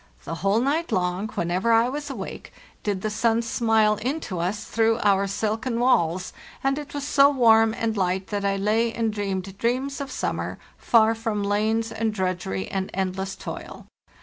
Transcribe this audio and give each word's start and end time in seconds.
The 0.23 0.33
whole 0.41 0.59
night 0.59 0.91
long, 0.91 1.27
whenever 1.35 1.71
I 1.71 1.87
was 1.87 2.09
awake, 2.09 2.51
did 2.81 3.03
the 3.03 3.11
sun 3.11 3.43
smile 3.43 3.97
in 3.97 4.19
to 4.21 4.39
us 4.39 4.65
through 4.65 4.97
our 5.03 5.27
silken 5.27 5.79
walls, 5.79 6.33
and 6.63 6.79
it 6.79 6.95
was 6.95 7.07
so 7.07 7.29
warm 7.29 7.75
and 7.75 7.95
light 7.95 8.29
that 8.29 8.43
I 8.43 8.55
lay 8.55 8.91
and 8.91 9.13
dreamed 9.13 9.55
dreams 9.59 10.01
of 10.01 10.09
summer, 10.09 10.57
far 10.75 11.13
from 11.13 11.43
lanes 11.43 11.91
and 11.91 12.11
drudgery 12.11 12.67
and 12.67 12.89
endless 12.95 13.35
toil. 13.35 13.85